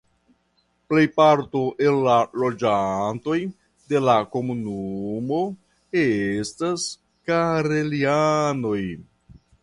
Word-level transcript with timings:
Plejparto 0.91 1.59
el 1.87 1.97
la 2.05 2.13
loĝantoj 2.43 3.37
de 3.93 4.01
la 4.05 4.15
komunumo 4.35 5.41
estas 6.05 6.87
karelianoj. 7.33 8.81